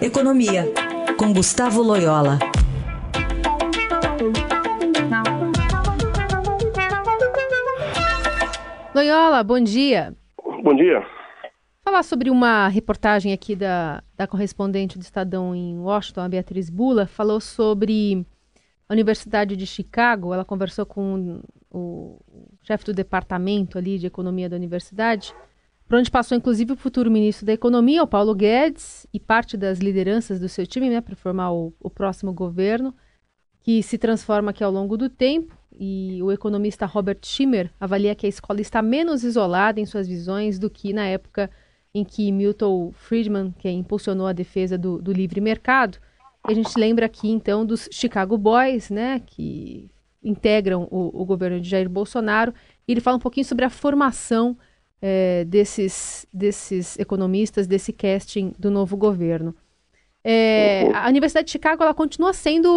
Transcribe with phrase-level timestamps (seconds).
[0.00, 0.64] Economia,
[1.18, 2.38] com Gustavo Loyola.
[8.94, 10.14] Loyola, bom dia.
[10.62, 11.04] Bom dia.
[11.84, 17.04] Falar sobre uma reportagem aqui da, da correspondente do Estadão em Washington, a Beatriz Bula,
[17.04, 18.24] falou sobre
[18.88, 20.32] a Universidade de Chicago.
[20.32, 21.40] Ela conversou com
[21.72, 22.20] o
[22.62, 25.34] chefe do departamento ali de economia da universidade,
[25.88, 29.78] por onde passou inclusive o futuro ministro da Economia, o Paulo Guedes, e parte das
[29.78, 32.94] lideranças do seu time, né, para formar o, o próximo governo,
[33.62, 35.56] que se transforma aqui ao longo do tempo.
[35.80, 40.58] E o economista Robert Schimmer avalia que a escola está menos isolada em suas visões
[40.58, 41.50] do que na época
[41.94, 45.98] em que Milton Friedman, que impulsionou a defesa do, do livre mercado.
[46.44, 49.90] A gente lembra aqui então dos Chicago Boys, né, que
[50.22, 52.52] integram o, o governo de Jair Bolsonaro.
[52.86, 54.56] E ele fala um pouquinho sobre a formação
[55.00, 59.54] é, desses, desses economistas, desse casting do novo governo.
[60.24, 62.68] É, a Universidade de Chicago ela continua sendo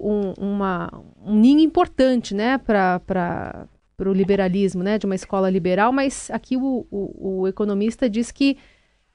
[0.00, 0.90] um, uma,
[1.24, 3.68] um ninho importante né, para
[4.00, 8.56] o liberalismo, né, de uma escola liberal, mas aqui o, o, o, economista diz que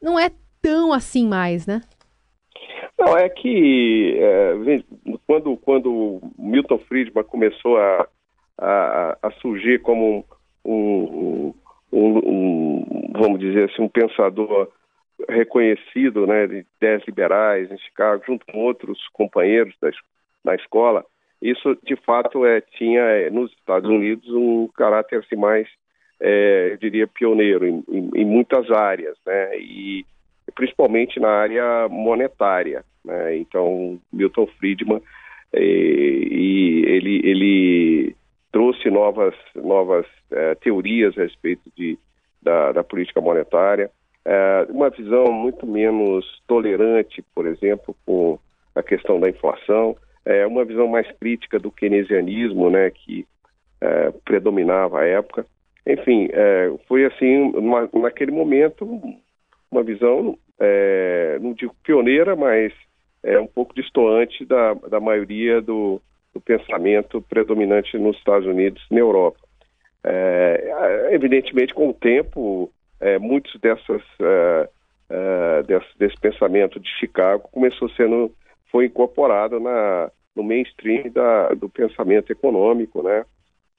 [0.01, 0.31] não é
[0.61, 1.81] tão assim mais, né?
[2.97, 4.53] Não, é que é,
[5.25, 8.07] quando, quando Milton Friedman começou a,
[8.59, 10.23] a, a surgir como
[10.63, 11.53] um, um,
[11.91, 14.69] um, vamos dizer assim, um pensador
[15.29, 19.89] reconhecido né, de ideias liberais em Chicago, junto com outros companheiros da,
[20.43, 21.05] da escola,
[21.41, 25.67] isso de fato é, tinha é, nos Estados Unidos um caráter assim, mais,
[26.19, 30.05] é, eu diria, pioneiro em, em, em, muitas áreas, né, e
[30.53, 32.83] principalmente na área monetária.
[33.03, 35.01] Né, então, Milton Friedman,
[35.53, 38.15] e, e ele, ele
[38.51, 41.97] trouxe novas, novas é, teorias a respeito de,
[42.41, 43.89] da, da política monetária,
[44.25, 48.37] é, uma visão muito menos tolerante, por exemplo, com
[48.75, 53.25] a questão da inflação, é, uma visão mais crítica do keynesianismo, né, que
[53.79, 55.45] é, predominava à época.
[55.85, 58.85] Enfim, é, foi assim, uma, naquele momento,
[59.71, 62.71] uma visão, é, não digo pioneira, mas
[63.23, 65.99] é um pouco distoante da, da maioria do,
[66.33, 69.39] do pensamento predominante nos Estados Unidos e na Europa.
[70.03, 74.69] É, evidentemente, com o tempo, é, muitos dessas é,
[75.09, 78.31] é, desse, desse, pensamento de Chicago começou sendo
[78.71, 83.25] foi incorporado na no mainstream da, do pensamento econômico, né?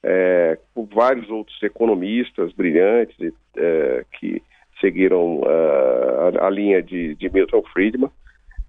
[0.03, 3.15] É, por vários outros economistas brilhantes
[3.57, 4.43] é, que
[4.79, 8.11] seguiram a, a, linha de, de Milton Friedman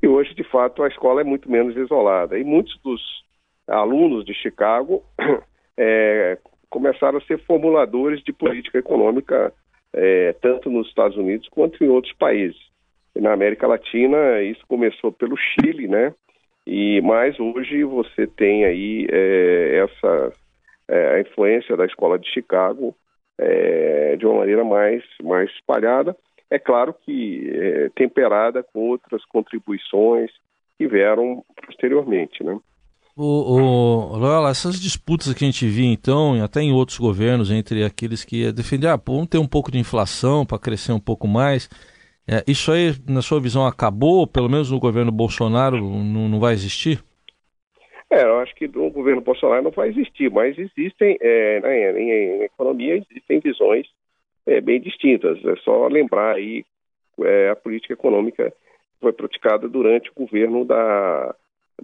[0.00, 3.23] e hoje de fato a escola é muito menos isolada e muitos dos
[3.66, 5.02] alunos de Chicago
[5.76, 6.38] é,
[6.68, 9.52] começaram a ser formuladores de política econômica
[9.92, 12.60] é, tanto nos Estados Unidos quanto em outros países.
[13.14, 16.12] Na América Latina, isso começou pelo Chile, né?
[16.66, 20.32] E mais hoje você tem aí é, essa
[20.88, 22.94] é, a influência da escola de Chicago
[23.38, 26.16] é, de uma maneira mais mais espalhada.
[26.50, 30.30] É claro que é, temperada com outras contribuições
[30.76, 32.58] que vieram posteriormente, né?
[33.16, 37.84] O, o, Loyola, essas disputas que a gente via então, até em outros governos, entre
[37.84, 41.28] aqueles que ia defender, ah, vamos ter um pouco de inflação para crescer um pouco
[41.28, 41.68] mais.
[42.26, 44.26] É, isso aí, na sua visão, acabou?
[44.26, 47.04] Pelo menos no governo Bolsonaro não, não vai existir?
[48.10, 52.10] É, eu acho que no governo Bolsonaro não vai existir, mas existem, é, né, em,
[52.10, 53.86] em, economia, existem visões
[54.44, 55.38] é, bem distintas.
[55.44, 56.64] É só lembrar aí
[57.20, 61.34] é, a política econômica que foi praticada durante o governo da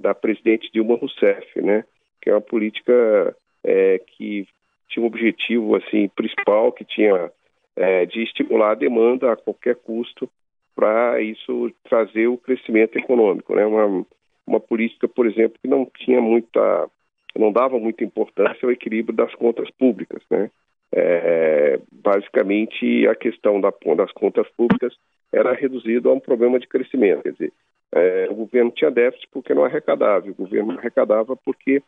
[0.00, 1.84] da presidente Dilma Rousseff, né?
[2.20, 4.46] Que é uma política é, que
[4.88, 7.30] tinha um objetivo assim principal, que tinha
[7.76, 10.28] é, de estimular a demanda a qualquer custo
[10.74, 13.64] para isso trazer o crescimento econômico, né?
[13.66, 14.06] Uma,
[14.46, 16.88] uma política, por exemplo, que não tinha muita,
[17.36, 20.50] não dava muita importância ao equilíbrio das contas públicas, né?
[20.92, 24.92] É, basicamente, a questão da, das contas públicas
[25.32, 27.52] era reduzida a um problema de crescimento, quer dizer,
[27.92, 31.82] é, o governo tinha déficit porque não arrecadava, o governo arrecadava porque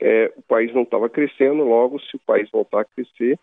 [0.00, 3.38] é, o país não estava crescendo, logo, se o país voltar a crescer,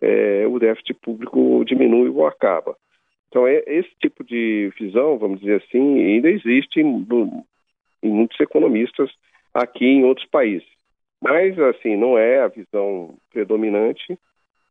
[0.00, 2.76] é, o déficit público diminui ou acaba.
[3.28, 7.06] Então, é, esse tipo de visão, vamos dizer assim, ainda existe em,
[8.02, 9.10] em muitos economistas
[9.54, 10.68] aqui em outros países.
[11.20, 14.18] Mas, assim, não é a visão predominante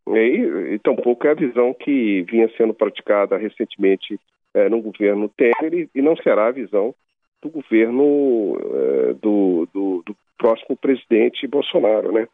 [0.08, 4.20] e, e tampouco é a visão que vinha sendo praticada recentemente
[4.54, 6.94] é, no governo Temer e, não será a visão
[7.42, 12.28] do governo é, do, do, do, próximo presidente Bolsonaro, né?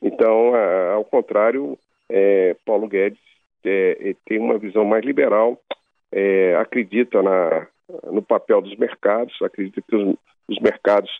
[0.00, 1.78] Então, a, ao contrário,
[2.08, 3.20] é, Paulo Guedes
[4.24, 5.60] tem uma visão mais liberal,
[6.58, 7.66] acredita na,
[8.10, 9.36] no papel dos mercados.
[9.42, 10.16] Acredito que os,
[10.48, 11.10] os mercados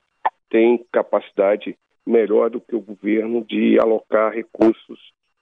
[0.49, 1.77] têm capacidade
[2.07, 4.99] melhor do que o governo de alocar recursos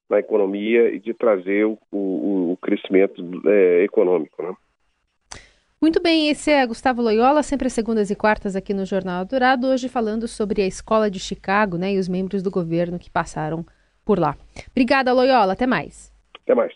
[0.08, 4.42] na economia e de trazer o, o, o crescimento é, econômico.
[4.42, 4.54] Né?
[5.80, 9.66] Muito bem, esse é Gustavo Loyola, sempre às segundas e quartas aqui no Jornal Dourado,
[9.66, 13.64] hoje falando sobre a Escola de Chicago né, e os membros do governo que passaram
[14.04, 14.36] por lá.
[14.70, 16.12] Obrigada, Loyola, até mais.
[16.42, 16.72] Até mais.